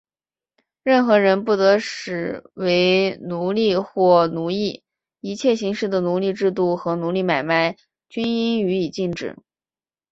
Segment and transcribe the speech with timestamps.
[0.81, 4.81] 任何人不得使为奴隶或奴役;
[5.19, 7.77] 一切形式的奴隶制度和奴隶买卖,
[8.09, 9.37] 均应予以禁止。